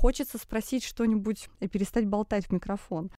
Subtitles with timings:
[0.00, 3.10] хочется спросить что-нибудь и перестать болтать в микрофон.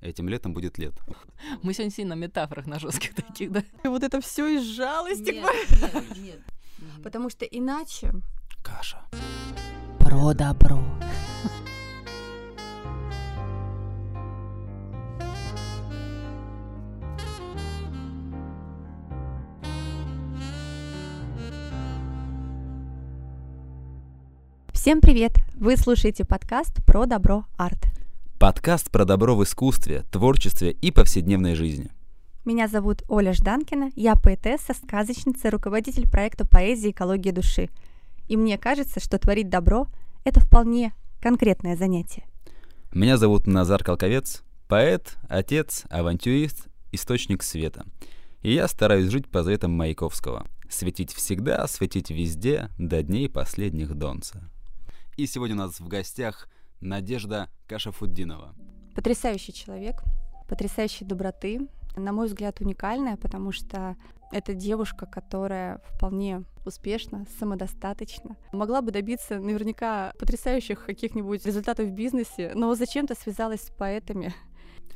[0.00, 0.94] Этим летом будет лет.
[1.62, 3.64] Мы сегодня сильно на метафорах на жестких таких, да?
[3.84, 5.32] И вот это все из жалости.
[5.32, 6.40] Нет, нет, нет.
[7.02, 8.12] Потому что иначе
[8.62, 9.02] Каша.
[9.98, 10.80] Про добро.
[24.80, 25.32] Всем привет!
[25.56, 27.80] Вы слушаете подкаст про добро арт.
[28.38, 31.90] Подкаст про добро в искусстве, творчестве и повседневной жизни.
[32.46, 36.92] Меня зовут Оля Жданкина, я поэтесса, сказочница, руководитель проекта «Поэзия.
[36.92, 37.68] Экология души».
[38.26, 39.86] И мне кажется, что творить добро–
[40.24, 42.24] это вполне конкретное занятие.
[42.90, 47.84] Меня зовут Назар Колковец, поэт, отец, авантюрист, источник света.
[48.40, 50.46] И я стараюсь жить по заветам Маяковского.
[50.70, 54.50] Светить всегда, светить везде, до дней последних донца.
[55.16, 56.48] И сегодня у нас в гостях
[56.80, 58.54] Надежда Кашафуддинова.
[58.94, 60.02] Потрясающий человек,
[60.48, 63.96] потрясающей доброты, на мой взгляд, уникальная, потому что
[64.32, 68.36] это девушка, которая вполне успешна, самодостаточна.
[68.52, 74.32] Могла бы добиться наверняка потрясающих каких-нибудь результатов в бизнесе, но зачем-то связалась с поэтами.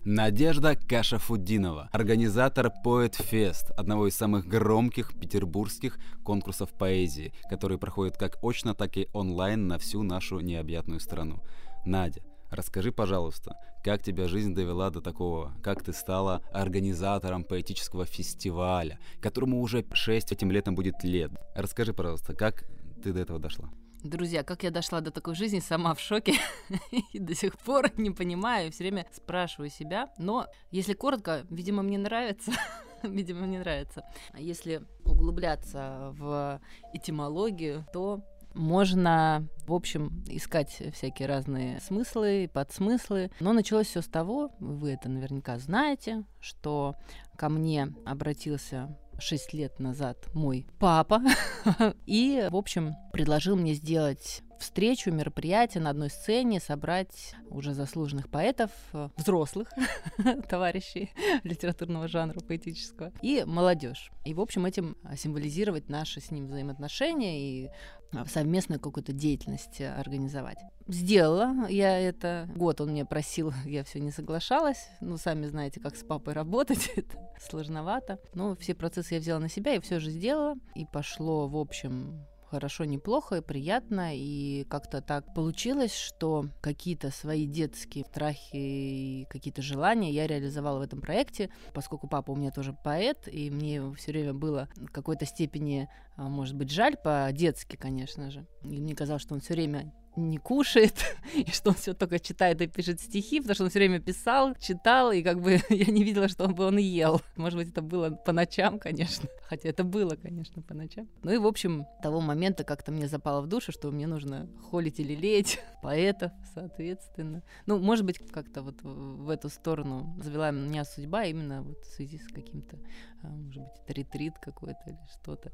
[0.02, 8.38] Надежда Кашафуддинова, организатор Поэт Фест, одного из самых громких петербургских конкурсов поэзии, который проходит как
[8.42, 11.42] очно, так и онлайн на всю нашу необъятную страну.
[11.86, 18.98] Надя, расскажи, пожалуйста, как тебя жизнь довела до такого, как ты стала организатором поэтического фестиваля,
[19.20, 21.30] которому уже 6 этим летом будет лет.
[21.54, 22.64] Расскажи, пожалуйста, как
[23.02, 23.70] ты до этого дошла?
[24.04, 26.34] Друзья, как я дошла до такой жизни, сама в шоке
[27.14, 30.10] и до сих пор не понимаю, все время спрашиваю себя.
[30.18, 32.52] Но если коротко, видимо, мне нравится.
[33.02, 34.04] видимо, мне нравится.
[34.32, 36.60] А если углубляться в
[36.92, 43.30] этимологию, то можно, в общем, искать всякие разные смыслы, подсмыслы.
[43.40, 46.94] Но началось все с того, вы это наверняка знаете, что
[47.38, 51.20] ко мне обратился 6 лет назад мой папа.
[52.06, 58.70] И, в общем, предложил мне сделать встречу, мероприятие на одной сцене, собрать уже заслуженных поэтов,
[58.92, 59.68] э, взрослых
[60.48, 61.10] товарищей
[61.42, 64.10] литературного жанра поэтического, и молодежь.
[64.24, 67.70] И, в общем, этим символизировать наши с ним взаимоотношения и
[68.16, 70.58] а, совместную какую-то деятельность организовать.
[70.86, 72.48] Сделала я это.
[72.54, 74.88] Год он меня просил, я все не соглашалась.
[75.00, 78.18] Ну, сами знаете, как с папой работать, это сложновато.
[78.34, 80.54] Но все процессы я взяла на себя и все же сделала.
[80.74, 84.16] И пошло, в общем, хорошо, неплохо и приятно.
[84.16, 90.82] И как-то так получилось, что какие-то свои детские страхи и какие-то желания я реализовала в
[90.82, 95.26] этом проекте, поскольку папа у меня тоже поэт, и мне все время было в какой-то
[95.26, 98.46] степени, может быть, жаль по-детски, конечно же.
[98.62, 100.94] И мне казалось, что он все время не кушает,
[101.34, 104.54] и что он все только читает и пишет стихи, потому что он все время писал,
[104.56, 107.20] читал, и как бы я не видела, что он бы он ел.
[107.36, 109.28] Может быть, это было по ночам, конечно.
[109.48, 111.08] Хотя это было, конечно, по ночам.
[111.22, 115.00] Ну и, в общем, того момента как-то мне запало в душу, что мне нужно холить
[115.00, 117.42] или леять поэтов, соответственно.
[117.66, 122.18] Ну, может быть, как-то вот в эту сторону завела меня судьба именно вот в связи
[122.18, 122.78] с каким-то,
[123.22, 125.52] а, может быть, это ретрит какой-то или что-то.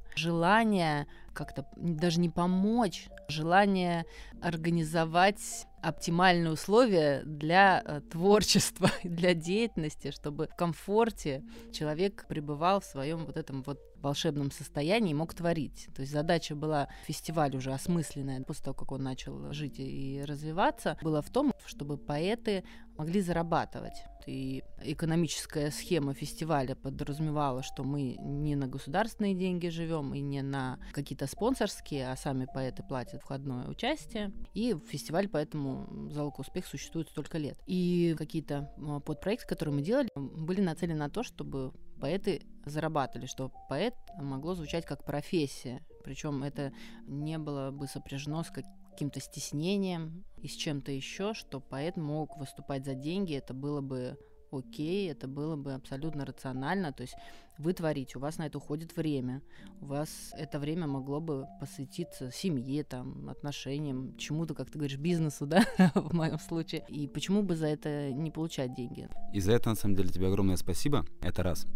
[0.51, 4.05] Желание как-то даже не помочь, желание
[4.43, 13.27] организовать оптимальные условия для э, творчества, для деятельности, чтобы в комфорте человек пребывал в своем
[13.27, 15.89] вот этом вот волшебном состоянии и мог творить.
[15.95, 20.99] То есть задача была фестиваль уже осмысленная после того, как он начал жить и развиваться,
[21.01, 22.65] была в том, чтобы поэты
[22.99, 24.03] могли зарабатывать.
[24.27, 30.79] И экономическая схема фестиваля подразумевала, что мы не на государственные деньги живем и не на
[30.93, 34.33] какие-то спонсорские, а сами поэты платят входное участие.
[34.55, 37.59] И фестиваль поэтому залог успех существует столько лет.
[37.67, 43.53] И какие-то а, подпроекты, которые мы делали, были нацелены на то, чтобы поэты зарабатывали, что
[43.69, 45.83] поэт могло звучать как профессия.
[46.03, 46.73] Причем это
[47.07, 48.51] не было бы сопряжено с
[48.91, 54.19] каким-то стеснением и с чем-то еще, что поэт мог выступать за деньги, это было бы
[54.53, 56.93] окей, это было бы абсолютно рационально.
[56.93, 57.15] То есть
[57.59, 59.43] вы творите, у вас на это уходит время,
[59.81, 65.47] у вас это время могло бы посвятиться семье, там, отношениям, чему-то, как ты говоришь, бизнесу,
[65.47, 65.65] да,
[65.95, 66.85] в моем случае.
[66.89, 69.09] И почему бы за это не получать деньги?
[69.33, 71.05] И за это, на самом деле, тебе огромное спасибо.
[71.21, 71.67] Это раз.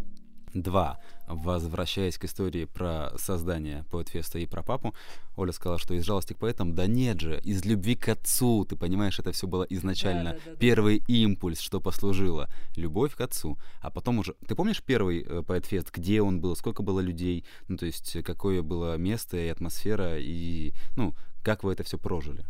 [0.54, 1.00] Два.
[1.26, 4.94] Возвращаясь к истории про создание Поэтфеста и про папу,
[5.36, 8.76] Оля сказала, что из жалости к поэтам, да нет же, из любви к отцу, ты
[8.76, 11.04] понимаешь, это все было изначально да, да, да, первый да.
[11.08, 13.58] импульс, что послужило, любовь к отцу.
[13.80, 17.76] А потом уже, ты помнишь первый э, Поэтфест, где он был, сколько было людей, ну
[17.76, 22.44] то есть какое было место и атмосфера, и ну как вы это все прожили?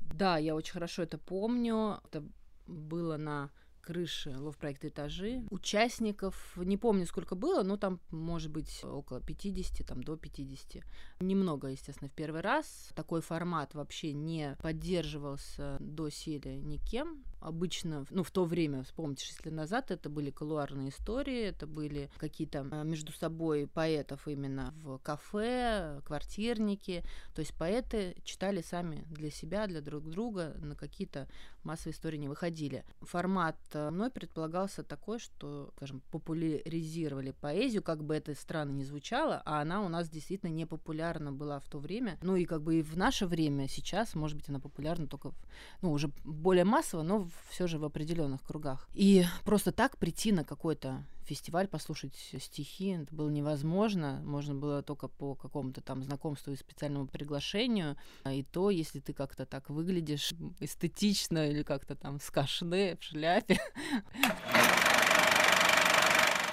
[0.00, 2.00] Да, я очень хорошо это помню.
[2.04, 2.24] Это
[2.66, 3.50] было на
[3.86, 5.44] крыши лов-проекта «Этажи».
[5.50, 10.82] Участников, не помню, сколько было, но там, может быть, около 50, там, до 50.
[11.20, 12.90] Немного, естественно, в первый раз.
[12.94, 19.46] Такой формат вообще не поддерживался до доселе никем обычно, ну, в то время, вспомните, 6
[19.46, 24.98] лет назад, это были колуарные истории, это были какие-то а, между собой поэтов именно в
[24.98, 27.04] кафе, квартирники,
[27.34, 31.28] то есть поэты читали сами для себя, для друг друга, на какие-то
[31.62, 32.84] массовые истории не выходили.
[33.02, 39.40] Формат а, мной предполагался такой, что, скажем, популяризировали поэзию, как бы это странно не звучало,
[39.44, 42.80] а она у нас действительно не популярна была в то время, ну и как бы
[42.80, 45.32] и в наше время сейчас, может быть, она популярна только,
[45.80, 48.88] ну, уже более массово, но все же в определенных кругах.
[48.94, 54.22] И просто так прийти на какой-то фестиваль, послушать стихи, это было невозможно.
[54.24, 57.96] Можно было только по какому-то там знакомству и специальному приглашению.
[58.30, 63.58] И то, если ты как-то так выглядишь эстетично или как-то там с кашне в шляпе.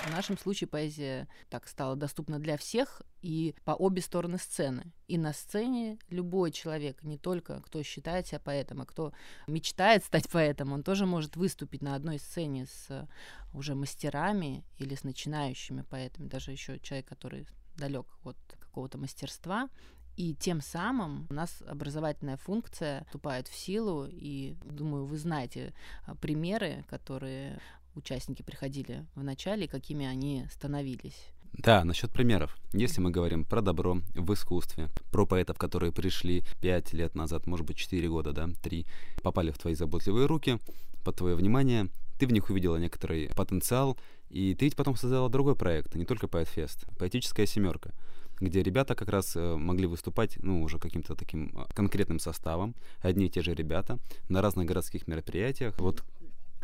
[0.03, 4.91] В нашем случае поэзия так стала доступна для всех и по обе стороны сцены.
[5.07, 9.13] И на сцене любой человек, не только кто считает себя поэтом, а кто
[9.47, 13.07] мечтает стать поэтом, он тоже может выступить на одной сцене с
[13.53, 17.47] уже мастерами или с начинающими поэтами, даже еще человек, который
[17.77, 19.69] далек от какого-то мастерства,
[20.15, 25.73] и тем самым у нас образовательная функция вступает в силу, и, думаю, вы знаете
[26.05, 27.59] а, примеры, которые
[27.95, 31.31] участники приходили в начале, какими они становились.
[31.53, 32.57] Да, насчет примеров.
[32.73, 37.65] Если мы говорим про добро в искусстве, про поэтов, которые пришли 5 лет назад, может
[37.65, 38.85] быть, 4 года, да, 3,
[39.21, 40.57] попали в твои заботливые руки,
[41.03, 43.97] под твое внимание, ты в них увидела некоторый потенциал,
[44.29, 47.93] и ты ведь потом создала другой проект, не только Поэтфест, поэтическая семерка
[48.39, 53.27] где ребята как раз э, могли выступать, ну, уже каким-то таким э, конкретным составом, одни
[53.27, 53.99] и те же ребята,
[54.29, 55.77] на разных городских мероприятиях.
[55.79, 56.03] Вот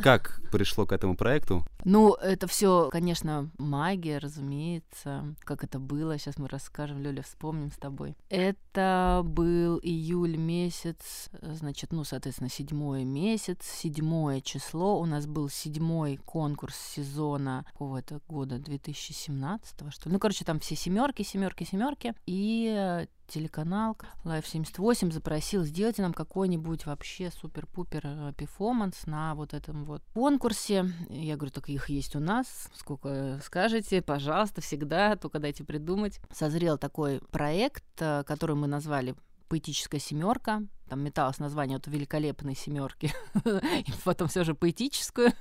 [0.02, 1.66] как пришло к этому проекту?
[1.86, 5.36] Ну, это все, конечно, магия, разумеется.
[5.42, 8.16] Как это было, сейчас мы расскажем, Лёля, вспомним с тобой.
[8.30, 15.00] Это был июль месяц, значит, ну, соответственно, седьмой месяц, седьмое число.
[15.00, 20.14] У нас был седьмой конкурс сезона какого-то года, 2017 что ли.
[20.14, 22.14] Ну, короче, там все семерки, семерки, семерки.
[22.26, 29.86] И телеканал Live 78 запросил, сделайте нам какой-нибудь вообще супер-пупер э, перформанс на вот этом
[29.86, 30.92] вот конкурсе.
[31.10, 36.20] Я говорю, так их есть у нас, сколько скажете, пожалуйста, всегда, только дайте придумать.
[36.32, 39.16] Созрел такой проект, э, который мы назвали
[39.48, 43.14] «Поэтическая семерка», там металось название от великолепной семерки,
[43.46, 45.32] и потом все же поэтическую,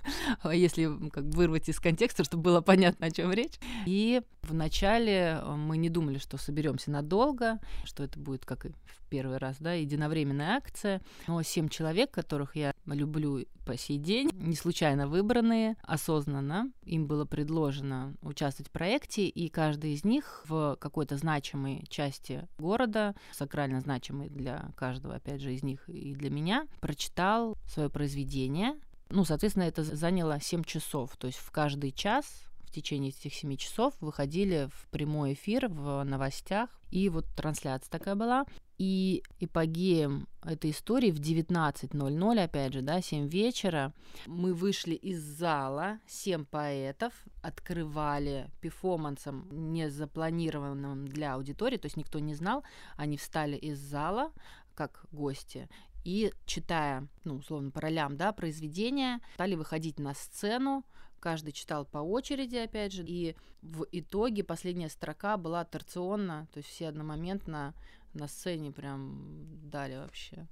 [0.52, 3.58] если как бы вырвать из контекста, чтобы было понятно, о чем речь.
[3.86, 9.08] И вначале э, мы не думали, что соберемся надолго, что это будет как и в
[9.08, 11.00] первый раз, да, единовременная акция.
[11.26, 17.24] Но семь человек, которых я люблю по сей день, не случайно выбранные, осознанно, им было
[17.24, 24.28] предложено участвовать в проекте, и каждый из них в какой-то значимой части города, сакрально значимой
[24.28, 28.75] для каждого, опять опять же, из них и для меня, прочитал свое произведение.
[29.11, 31.17] Ну, соответственно, это заняло 7 часов.
[31.17, 32.25] То есть в каждый час
[32.61, 36.69] в течение этих 7 часов выходили в прямой эфир в новостях.
[36.90, 38.44] И вот трансляция такая была.
[38.79, 43.93] И эпогеем этой истории в 19.00, опять же, да, 7 вечера,
[44.26, 52.21] мы вышли из зала, 7 поэтов, открывали перформансом, не запланированным для аудитории, то есть никто
[52.21, 52.62] не знал,
[52.97, 54.30] они встали из зала,
[54.78, 55.68] как гости,
[56.04, 60.85] и читая, ну, условно, по ролям, да, произведения, стали выходить на сцену,
[61.18, 66.68] каждый читал по очереди, опять же, и в итоге последняя строка была торционна, то есть
[66.70, 67.75] все одномоментно
[68.14, 70.47] на сцене прям дали вообще.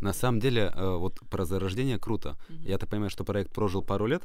[0.00, 2.36] На самом деле, э, вот про зарождение круто.
[2.48, 2.68] Угу.
[2.68, 4.24] Я так понимаю, что проект прожил пару лет,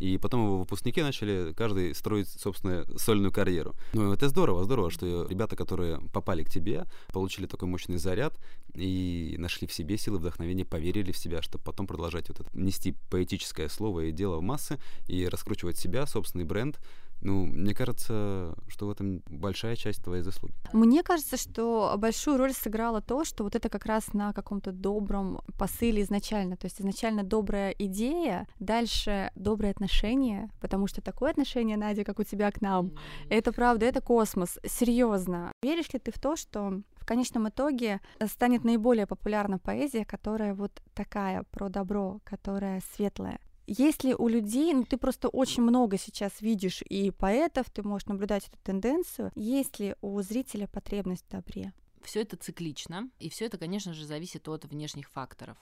[0.00, 3.74] и потом его выпускники начали каждый строить, собственно, сольную карьеру.
[3.92, 8.34] Ну, это здорово, здорово, что ребята, которые попали к тебе, получили такой мощный заряд
[8.74, 12.96] и нашли в себе силы вдохновения, поверили в себя, чтобы потом продолжать вот это, нести
[13.10, 16.80] поэтическое слово и дело в массы и раскручивать себя, собственный бренд,
[17.22, 20.54] ну, мне кажется, что в этом большая часть твоей заслуги.
[20.72, 25.42] Мне кажется, что большую роль сыграло то, что вот это как раз на каком-то добром
[25.58, 26.56] посыле изначально.
[26.56, 32.24] То есть изначально добрая идея, дальше добрые отношения, потому что такое отношение, Надя, как у
[32.24, 32.92] тебя к нам,
[33.28, 34.58] это правда, это космос.
[34.66, 35.52] Серьезно.
[35.62, 40.82] Веришь ли ты в то, что в конечном итоге станет наиболее популярна поэзия, которая вот
[40.94, 43.40] такая про добро, которая светлая?
[43.72, 48.48] Если у людей, ну ты просто очень много сейчас видишь и поэтов, ты можешь наблюдать
[48.48, 51.72] эту тенденцию, есть ли у зрителя потребность в добре?
[52.02, 55.56] все это циклично, и все это, конечно же, зависит от внешних факторов.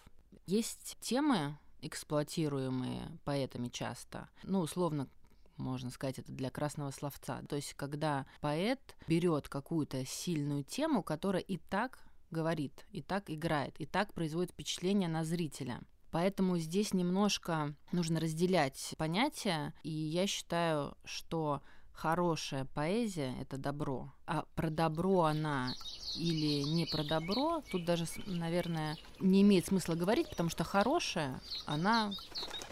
[0.46, 5.08] Есть темы, эксплуатируемые поэтами часто, ну, условно,
[5.56, 7.42] можно сказать, это для красного словца.
[7.48, 11.98] То есть, когда поэт берет какую-то сильную тему, которая и так
[12.30, 15.80] говорит, и так играет, и так производит впечатление на зрителя.
[16.10, 21.62] Поэтому здесь немножко нужно разделять понятия, и я считаю, что
[21.92, 24.12] хорошая поэзия— это добро.
[24.26, 25.74] А про добро она
[26.16, 32.12] или не про добро, тут даже, наверное, не имеет смысла говорить, потому что хорошая, она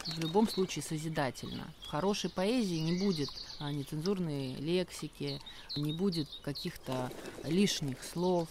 [0.07, 1.75] в любом случае созидательна.
[1.83, 3.29] В хорошей поэзии не будет
[3.59, 5.41] а, нецензурной лексики,
[5.77, 7.11] не будет каких-то
[7.45, 8.49] лишних слов,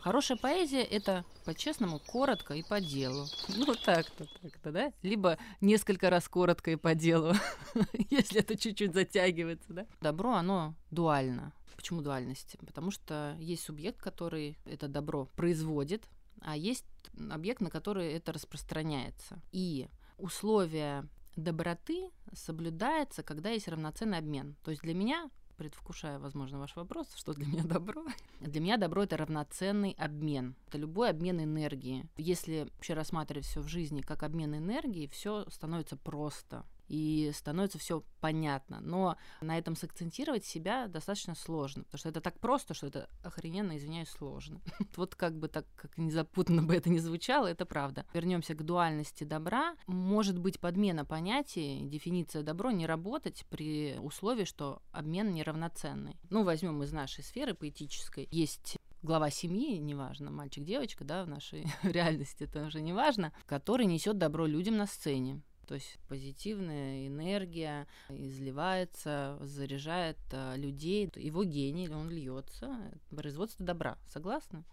[0.00, 3.26] Хорошая поэзия— это по-честному, коротко и по делу.
[3.56, 4.92] Ну, так-то, так-то, да?
[5.02, 7.34] Либо несколько раз коротко и по делу,
[8.10, 9.86] если это чуть-чуть затягивается, да?
[10.00, 11.52] Добро, оно дуально.
[11.76, 12.56] Почему дуальность?
[12.60, 16.04] Потому что есть субъект, который это добро производит,
[16.40, 16.84] а есть
[17.30, 19.40] объект, на который это распространяется.
[19.52, 19.88] И
[20.18, 24.56] условия доброты соблюдается, когда есть равноценный обмен.
[24.64, 28.04] То есть для меня предвкушая, возможно, ваш вопрос, что для меня добро.
[28.40, 30.54] Для меня добро это равноценный обмен.
[30.68, 32.06] Это любой обмен энергии.
[32.16, 38.02] Если вообще рассматривать все в жизни как обмен энергии, все становится просто и становится все
[38.20, 38.80] понятно.
[38.80, 43.76] Но на этом сакцентировать себя достаточно сложно, потому что это так просто, что это охрененно,
[43.76, 44.60] извиняюсь, сложно.
[44.96, 48.06] вот как бы так, как незапутанно бы это ни звучало, это правда.
[48.14, 49.76] Вернемся к дуальности добра.
[49.86, 56.16] Может быть подмена понятий, дефиниция добро не работать при условии, что обмен неравноценный.
[56.30, 58.28] Ну, возьмем из нашей сферы поэтической.
[58.30, 63.86] Есть глава семьи, неважно, мальчик, девочка, да, в нашей реальности это уже не важно, который
[63.86, 65.40] несет добро людям на сцене.
[65.68, 71.12] То есть позитивная энергия изливается, заряжает а, людей.
[71.14, 72.90] Его гений, он льется.
[73.10, 73.98] Производство добра.
[74.08, 74.64] Согласны?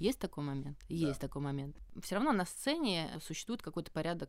[0.00, 0.76] Есть такой момент?
[0.88, 1.76] Есть такой момент.
[2.02, 4.28] Все равно на сцене существует какой-то порядок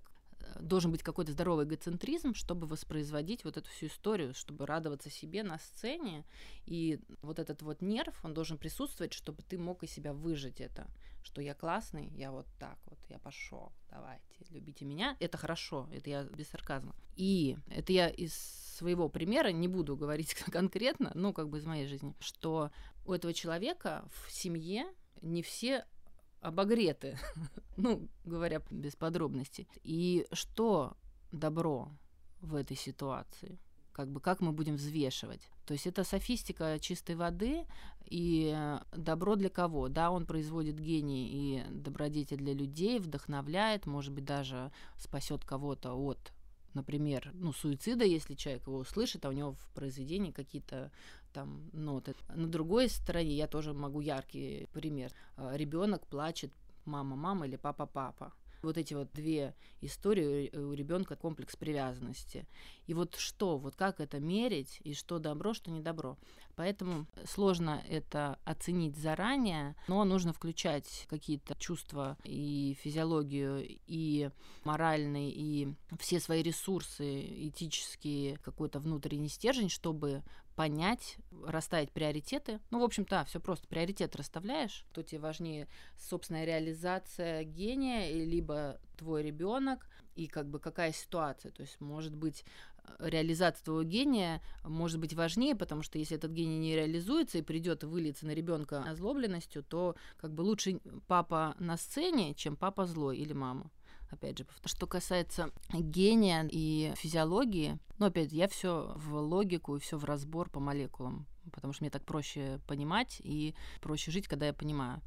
[0.59, 5.57] должен быть какой-то здоровый эгоцентризм, чтобы воспроизводить вот эту всю историю, чтобы радоваться себе на
[5.57, 6.23] сцене.
[6.65, 10.87] И вот этот вот нерв, он должен присутствовать, чтобы ты мог из себя выжить это,
[11.25, 15.17] что я классный, я вот так вот, я пошел, давайте, любите меня.
[15.19, 16.95] Это хорошо, это я без сарказма.
[17.15, 18.33] И это я из
[18.77, 22.71] своего примера, не буду говорить конкретно, ну, как бы из моей жизни, что
[23.05, 24.85] у этого человека в семье
[25.21, 25.85] не все
[26.41, 27.17] обогреты,
[27.77, 29.67] ну, говоря без подробностей.
[29.83, 30.95] И что
[31.31, 31.91] добро
[32.39, 33.57] в этой ситуации?
[33.95, 35.39] Как бы как мы будем взвешивать?
[35.65, 37.65] То есть это софистика чистой воды
[38.03, 38.53] и
[38.91, 39.87] добро для кого?
[39.87, 46.33] Да, он производит гений и добродетель для людей, вдохновляет, может быть, даже спасет кого-то от
[46.73, 50.91] например, ну, суицида, если человек его услышит, а у него в произведении какие-то
[51.31, 52.15] там ноты.
[52.35, 55.13] На другой стороне я тоже могу яркий пример.
[55.37, 56.51] А, Ребенок плачет,
[56.83, 58.33] мама, мама или папа, папа.
[58.65, 62.47] Вот эти вот две истории у ребенка комплекс привязанности.
[62.87, 66.17] И вот что, вот как это мерить, и что добро, что не добро.
[66.55, 74.29] Поэтому сложно это оценить заранее, но нужно включать какие-то чувства и физиологию, и
[74.63, 80.23] моральные, и все свои ресурсы, этические, какой-то внутренний стержень, чтобы
[80.55, 82.59] понять, расставить приоритеты.
[82.71, 83.67] Ну, в общем-то, все просто.
[83.67, 90.93] Приоритет расставляешь, то тебе важнее собственная реализация гения, либо твой ребенок, и как бы какая
[90.93, 91.51] ситуация.
[91.51, 92.45] То есть, может быть,
[92.99, 97.83] реализация твоего гения может быть важнее, потому что если этот гений не реализуется и придет
[97.83, 103.17] и выльется на ребенка озлобленностью, то как бы лучше папа на сцене, чем папа злой
[103.17, 103.71] или мама
[104.09, 109.97] опять же, что касается гения и физиологии, ну, опять, я все в логику и все
[109.97, 114.53] в разбор по молекулам, потому что мне так проще понимать и проще жить, когда я
[114.53, 115.01] понимаю.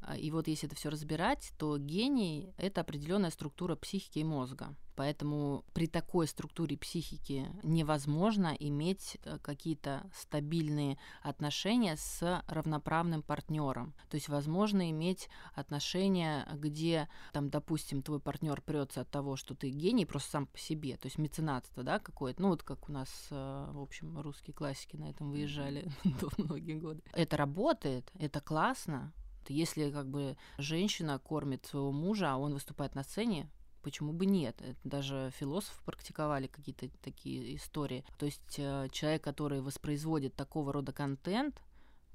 [0.00, 4.74] А, и вот если это все разбирать, то гений— это определенная структура психики и мозга.
[4.98, 13.94] Поэтому при такой структуре психики невозможно иметь э, какие-то стабильные отношения с равноправным партнером.
[14.10, 19.70] То есть возможно иметь отношения, где, там, допустим, твой партнер прется от того, что ты
[19.70, 23.28] гений просто сам по себе, то есть меценатство, да, какое-то, ну вот как у нас,
[23.30, 25.88] э, в общем, русские классики на этом выезжали
[26.38, 27.02] многие годы.
[27.12, 29.12] Это работает, это классно,
[29.48, 33.50] если как бы женщина кормит своего мужа, а он выступает на сцене,
[33.82, 34.60] почему бы нет?
[34.60, 38.04] Это даже философы практиковали какие-то такие истории.
[38.18, 41.62] То есть э, человек, который воспроизводит такого рода контент,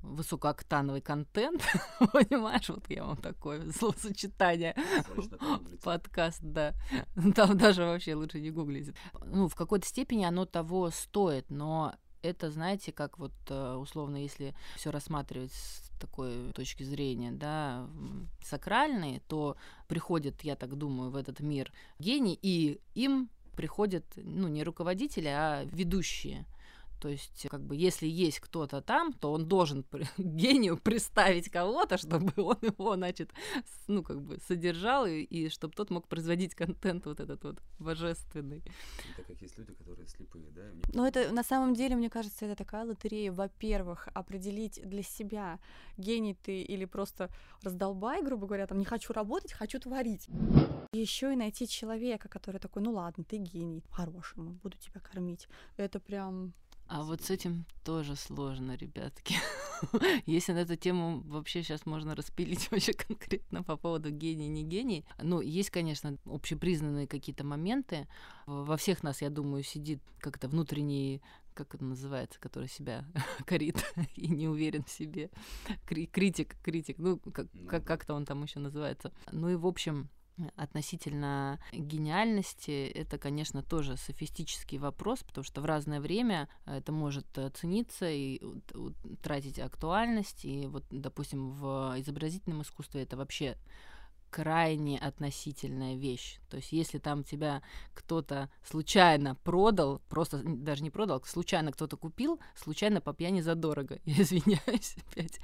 [0.04, 1.64] высокооктановый контент,
[2.00, 4.76] понимаешь, вот я вам такое словосочетание,
[5.84, 6.74] подкаст, да,
[7.36, 8.94] там даже вообще лучше не гуглить.
[9.26, 14.56] Ну, в какой-то степени оно того стоит, но это, знаете, как вот э, условно, если
[14.76, 17.88] все рассматривать с такой точки зрения, да,
[18.42, 24.64] сакральной, то приходят, я так думаю, в этот мир гений, и им приходят, ну, не
[24.64, 26.46] руководители, а ведущие.
[27.00, 29.86] То есть, как бы, если есть кто-то там, то он должен
[30.18, 33.32] гению представить кого-то, чтобы он его, значит,
[33.88, 38.64] ну, как бы, содержал, и, и чтобы тот мог производить контент вот этот вот божественный.
[39.18, 40.62] Так как есть люди, которые слепые, да?
[40.94, 43.32] Но это, на самом деле, мне кажется, это такая лотерея.
[43.32, 45.60] Во-первых, определить для себя,
[45.98, 47.30] гений ты или просто
[47.62, 50.28] раздолбай, грубо говоря, там, не хочу работать, хочу творить.
[50.94, 55.48] Еще и найти человека, который такой, ну ладно, ты гений, по-хорошему, буду тебя кормить.
[55.78, 56.54] Это прям
[56.88, 59.36] а вот с этим тоже сложно, ребятки.
[60.26, 65.06] Если на эту тему вообще сейчас можно распилить вообще конкретно по поводу гений, не гений.
[65.22, 68.08] Ну, есть, конечно, общепризнанные какие-то моменты.
[68.46, 71.22] Во всех нас, я думаю, сидит как-то внутренний
[71.54, 73.06] как это называется, который себя
[73.46, 73.78] корит
[74.16, 75.30] и не уверен в себе.
[75.86, 79.14] Критик, критик, ну, как, как, как-то он там еще называется.
[79.32, 80.10] Ну и, в общем,
[80.56, 88.10] относительно гениальности, это, конечно, тоже софистический вопрос, потому что в разное время это может цениться
[88.10, 88.42] и
[89.22, 90.46] тратить актуальность.
[90.46, 93.58] И вот, допустим, в изобразительном искусстве это вообще
[94.34, 96.40] крайне относительная вещь.
[96.50, 97.62] То есть если там тебя
[97.94, 104.24] кто-то случайно продал, просто даже не продал, случайно кто-то купил, случайно по пьяни задорого, я
[104.24, 105.40] извиняюсь опять,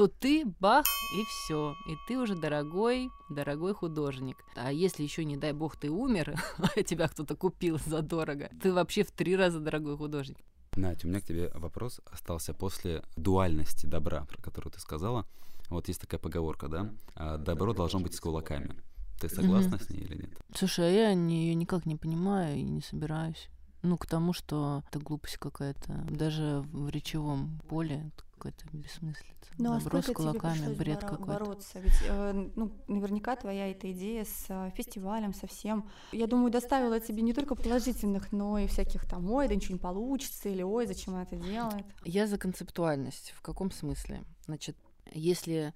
[0.00, 4.38] то ты бах и все, и ты уже дорогой, дорогой художник.
[4.56, 6.42] А если еще не дай бог ты умер,
[6.74, 10.38] а тебя кто-то купил за дорого, ты вообще в три раза дорогой художник.
[10.74, 15.26] Надя, у меня к тебе вопрос остался после дуальности добра, про которую ты сказала.
[15.68, 16.90] Вот есть такая поговорка, да?
[17.14, 18.80] А добро должно быть с кулаками.
[19.20, 19.84] Ты согласна mm-hmm.
[19.84, 20.30] с ней или нет?
[20.54, 23.50] Слушай, а я не, ее никак не понимаю и не собираюсь.
[23.82, 26.06] Ну, к тому, что это глупость какая-то.
[26.08, 28.10] Даже в речевом поле
[28.40, 29.52] какая-то бессмыслица.
[29.58, 31.24] Ну, а сколько кулаками, тебе бред боро- какой-то.
[31.24, 31.78] бороться?
[31.80, 36.98] Ведь, э, ну, наверняка твоя эта идея с э, фестивалем, со всем, я думаю, доставила
[37.00, 40.86] тебе не только положительных, но и всяких там, ой, да ничего не получится, или ой,
[40.86, 41.84] зачем она это делает.
[42.04, 43.32] Я за концептуальность.
[43.36, 44.24] В каком смысле?
[44.46, 44.76] Значит,
[45.12, 45.74] если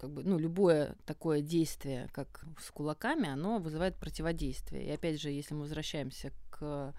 [0.00, 4.86] как бы, ну, любое такое действие, как с кулаками, оно вызывает противодействие.
[4.86, 6.94] И опять же, если мы возвращаемся к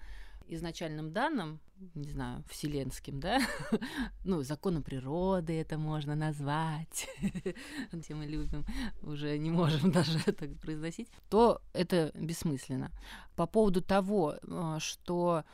[0.48, 1.60] изначальным данным,
[1.94, 3.40] не знаю, вселенским, да,
[4.24, 7.08] ну, законом природы это можно назвать,
[7.92, 8.64] где мы любим,
[9.02, 12.90] уже не можем даже это произносить, то это бессмысленно.
[13.36, 15.44] По поводу того, э, что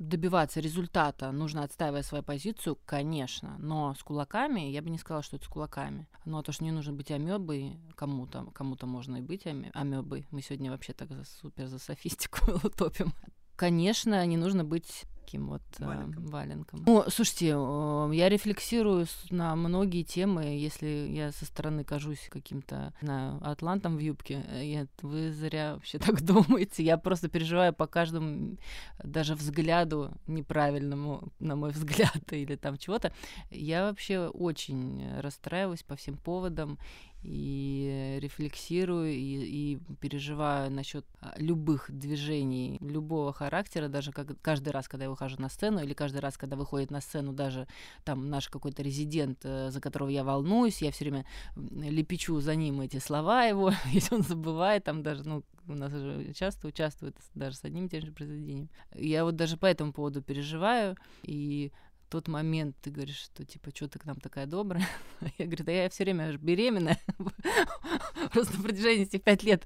[0.00, 5.36] добиваться результата нужно, отстаивая свою позицию, конечно, но с кулаками, я бы не сказала, что
[5.36, 6.08] это с кулаками.
[6.24, 10.26] Ну, а то, что не нужно быть амебой кому-то, кому-то можно и быть амебой.
[10.30, 13.12] Мы сегодня вообще так за, супер за софистику топим.
[13.60, 16.24] Конечно, не нужно быть таким вот э, валенком.
[16.24, 16.82] Э, валенком.
[16.86, 23.38] Ну, слушайте, э, я рефлексирую на многие темы, если я со стороны кажусь каким-то, знаю,
[23.42, 26.82] атлантом в юбке, э, я, вы зря вообще так думаете.
[26.82, 28.56] Я просто переживаю по каждому
[29.04, 33.12] даже взгляду неправильному, на мой взгляд, или там чего-то.
[33.50, 36.78] Я вообще очень расстраиваюсь по всем поводам
[37.22, 44.88] и рефлексирую, и, и переживаю насчет а, любых движений, любого характера, даже как, каждый раз,
[44.88, 47.66] когда я выхожу на сцену, или каждый раз, когда выходит на сцену даже
[48.04, 52.80] там наш какой-то резидент, э, за которого я волнуюсь, я все время лепечу за ним
[52.80, 57.56] эти слова его, если он забывает, там даже, ну, у нас уже часто участвует даже
[57.56, 58.70] с одним и тем же произведением.
[58.94, 61.70] Я вот даже по этому поводу переживаю, и
[62.10, 64.86] тот момент ты говоришь, что типа, что ты к нам такая добрая?
[65.38, 66.98] Я говорю, да я все время беременная,
[68.32, 69.64] просто на протяжении этих пять лет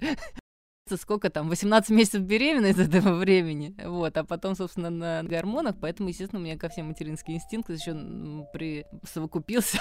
[1.00, 6.11] сколько там, 18 месяцев беременна из этого времени, вот, а потом, собственно, на гормонах, поэтому,
[6.11, 7.94] естественно, у меня ко всем материнский инстинкт еще
[8.52, 9.78] присовокупился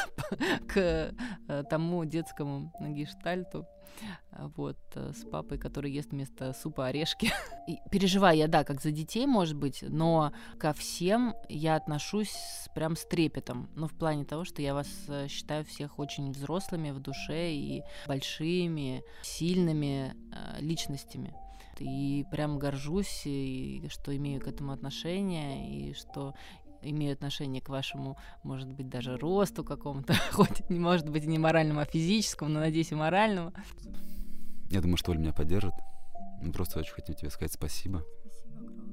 [0.68, 3.68] к э, тому детскому гештальту,
[4.56, 7.32] вот, э, с папой, который ест вместо супа орешки.
[7.68, 12.36] И переживаю я, да, как за детей, может быть, но ко всем я отношусь
[12.76, 13.70] прям с трепетом.
[13.76, 17.84] Ну, в плане того, что я вас э, считаю всех очень взрослыми в душе и
[18.08, 21.34] большими, сильными э, личностями.
[21.80, 26.36] И прям горжусь, и что имею к этому отношение, и что
[26.84, 31.80] имею отношение к вашему, может быть, даже росту какому-то, хоть не может быть не моральному,
[31.80, 33.54] а физическому, но, надеюсь, и моральному.
[34.70, 35.74] Я думаю, что Оля меня поддержит.
[36.42, 38.04] Мы просто очень хотим тебе сказать спасибо.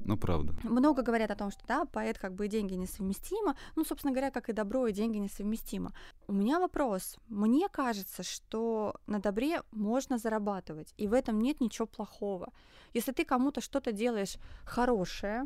[0.05, 0.55] Ну, правда.
[0.63, 3.55] Много говорят о том, что да, поэт как бы и деньги несовместимо.
[3.75, 5.93] Ну, собственно говоря, как и добро и деньги несовместимо.
[6.27, 7.17] У меня вопрос.
[7.27, 12.51] Мне кажется, что на добре можно зарабатывать, и в этом нет ничего плохого.
[12.93, 15.43] Если ты кому-то что-то делаешь хорошее,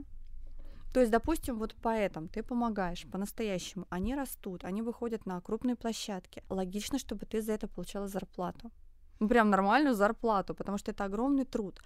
[0.96, 6.42] То есть, допустим, вот поэтам ты помогаешь по-настоящему, они растут, они выходят на крупные площадки.
[6.50, 8.72] Логично, чтобы ты за это получала зарплату.
[9.20, 11.82] Ну, прям нормальную зарплату, потому что это огромный труд.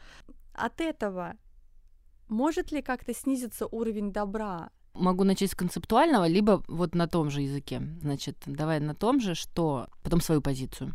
[0.54, 1.34] От этого
[2.28, 4.69] может ли как-то снизиться уровень добра?
[4.93, 7.82] Могу начать с концептуального, либо вот на том же языке.
[8.04, 9.88] Значит, давай на том же, что...
[10.04, 10.93] Потом свою позицию.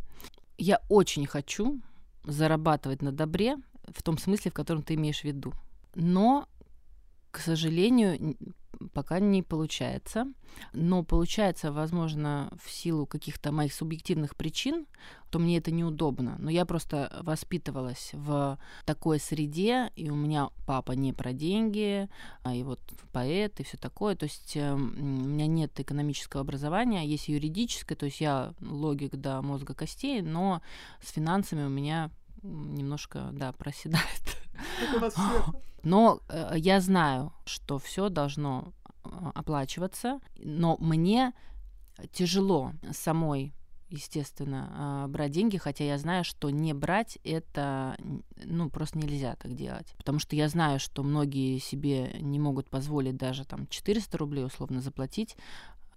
[0.56, 1.80] Я очень хочу
[2.22, 3.56] зарабатывать на добре
[3.88, 5.52] в том смысле, в котором ты имеешь в виду.
[5.96, 6.48] Но,
[7.34, 8.36] к сожалению,
[8.92, 10.26] пока не получается.
[10.72, 14.86] Но получается, возможно, в силу каких-то моих субъективных причин,
[15.30, 16.36] то мне это неудобно.
[16.38, 22.08] Но я просто воспитывалась в такой среде, и у меня папа не про деньги,
[22.44, 22.78] а и вот
[23.12, 24.14] поэт, и все такое.
[24.14, 29.42] То есть э, у меня нет экономического образования, есть юридическое, то есть я логик до
[29.42, 30.62] мозга костей, но
[31.02, 32.12] с финансами у меня
[32.44, 34.38] немножко, да, проседает.
[35.82, 38.72] Но э, я знаю, что все должно
[39.04, 41.34] э, оплачиваться, но мне
[42.10, 43.52] тяжело самой
[43.90, 47.96] естественно, э, брать деньги, хотя я знаю, что не брать это,
[48.44, 49.94] ну, просто нельзя так делать.
[49.96, 54.80] Потому что я знаю, что многие себе не могут позволить даже там 400 рублей условно
[54.80, 55.36] заплатить,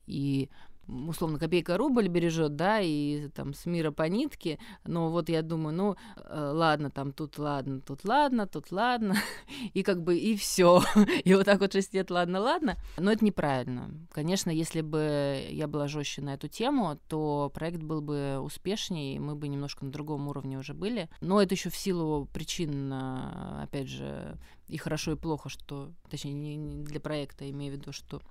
[0.06, 0.50] и
[0.88, 5.76] условно, копейка рубль бережет, да, и там с мира по нитке, но вот я думаю,
[5.76, 9.16] ну, э, ладно, там тут ладно, тут ладно, тут ладно,
[9.74, 10.82] и как бы и все,
[11.24, 13.92] и вот так вот шесть лет ладно, ладно, но это неправильно.
[14.12, 19.20] Конечно, если бы я была жестче на эту тему, то проект был бы успешнее, и
[19.20, 23.64] мы бы немножко на другом уровне уже были, но это еще в силу причин, э,
[23.64, 28.22] опять же, и хорошо, и плохо, что, точнее, не для проекта, имею в виду, что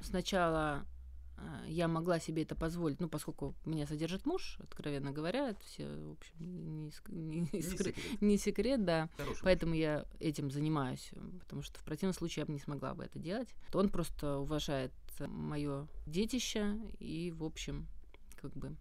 [0.00, 0.84] сначала а,
[1.66, 6.12] я могла себе это позволить, ну, поскольку меня содержит муж, откровенно говоря, это все, в
[6.12, 7.94] общем, не, не, не, секрет.
[8.20, 9.08] не секрет, да.
[9.16, 9.80] Хороший Поэтому муж.
[9.80, 13.48] я этим занимаюсь, потому что в противном случае я бы не смогла бы это делать.
[13.72, 17.86] Он просто уважает мое детище и, в общем,
[18.40, 18.76] как бы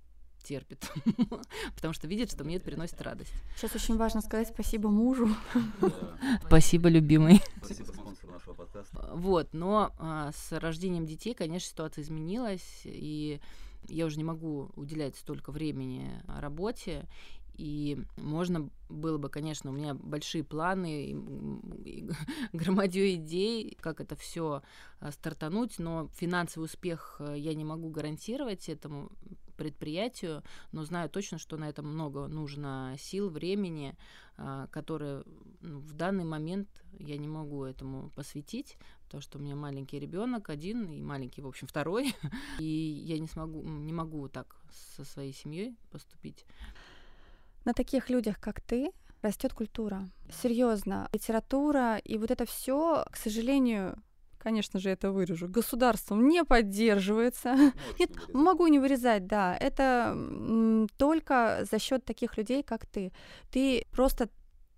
[0.46, 0.90] терпит,
[1.76, 3.34] потому что видит, что мне это приносит радость.
[3.56, 5.30] Сейчас очень важно сказать спасибо мужу.
[6.46, 7.42] Спасибо, любимый.
[9.12, 13.40] Вот, но а, с рождением детей, конечно, ситуация изменилась, и
[13.88, 17.08] я уже не могу уделять столько времени работе,
[17.58, 21.16] и можно было бы, конечно, у меня большие планы, и,
[21.90, 22.10] и,
[22.54, 24.62] громадью идей, как это все
[25.00, 29.12] а, стартануть, но финансовый успех э, я не могу гарантировать этому
[29.56, 33.96] предприятию, но знаю точно, что на это много нужно сил, времени,
[34.38, 35.24] а, которые
[35.62, 36.68] ну, в данный момент
[37.00, 41.48] я не могу этому посвятить, потому что у меня маленький ребенок один и маленький, в
[41.48, 42.13] общем, второй,
[42.60, 44.56] и я не смогу, не могу так
[44.96, 46.46] со своей семьей поступить.
[47.63, 48.91] На таких людях, как ты,
[49.22, 50.08] растет культура.
[50.30, 53.98] Серьезно, литература и вот это все, к сожалению,
[54.46, 57.50] конечно же, это вырежу, государством не поддерживается.
[57.50, 59.58] Можешь Нет, не могу не вырезать, да.
[59.60, 63.12] Это м, только за счет таких людей, как ты.
[63.52, 64.30] Ты просто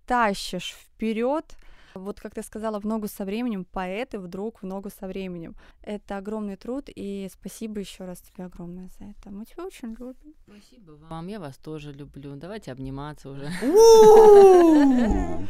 [0.06, 1.56] тащишь вперед
[1.94, 5.54] вот как ты сказала, в ногу со временем, поэты вдруг в ногу со временем.
[5.82, 9.30] Это огромный труд, и спасибо еще раз тебе огромное за это.
[9.30, 10.34] Мы тебя очень любим.
[10.46, 12.36] Спасибо вам, я вас тоже люблю.
[12.36, 13.50] Давайте обниматься уже.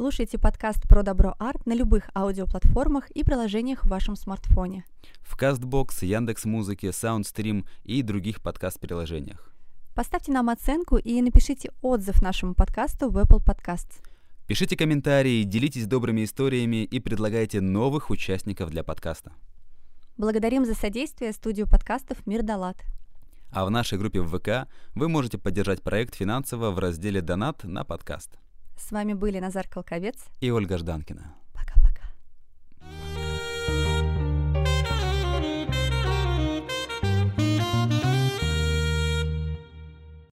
[0.00, 4.86] Слушайте подкаст про добро арт на любых аудиоплатформах и приложениях в вашем смартфоне.
[5.20, 9.52] В Castbox, Яндекс Музыке, Soundstream и других подкаст-приложениях.
[9.94, 14.02] Поставьте нам оценку и напишите отзыв нашему подкасту в Apple Podcasts.
[14.46, 19.34] Пишите комментарии, делитесь добрыми историями и предлагайте новых участников для подкаста.
[20.16, 22.78] Благодарим за содействие студию подкастов «Мир Далат».
[23.50, 27.84] А в нашей группе в ВК вы можете поддержать проект финансово в разделе «Донат» на
[27.84, 28.38] подкаст.
[28.80, 31.34] С вами были Назар Колковец и Ольга Жданкина.